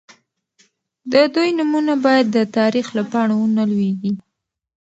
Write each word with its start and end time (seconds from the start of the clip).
د 1.11 1.13
دوی 1.35 1.49
نومونه 1.57 1.93
باید 2.05 2.27
د 2.31 2.37
تاریخ 2.57 2.87
له 2.97 3.03
پاڼو 3.11 3.35
ونه 3.43 3.63
لوېږي. 3.71 4.11